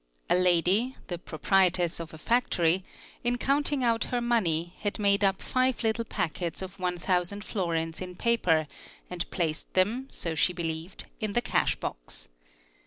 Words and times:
A 0.31 0.35
lady, 0.35 0.95
the 1.09 1.19
proprietress 1.19 1.99
of 1.99 2.11
a 2.11 2.17
factory, 2.17 2.83
in 3.23 3.37
counting 3.37 3.83
out 3.83 4.05
her 4.05 4.19
money, 4.19 4.73
had 4.79 4.97
made 4.97 5.23
up 5.23 5.43
five 5.43 5.83
little 5.83 6.05
packets 6.05 6.63
of 6.63 6.79
1,000 6.79 7.45
florins 7.45 8.01
in 8.01 8.15
paper 8.15 8.65
and 9.11 9.29
placed 9.29 9.71
them, 9.75 10.07
so 10.09 10.33
she; 10.33 10.53
believed, 10.53 11.05
in 11.19 11.33
the 11.33 11.39
cash 11.41 11.75
box. 11.75 12.29